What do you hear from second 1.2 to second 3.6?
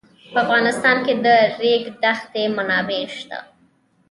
د ریګ دښتې منابع شته.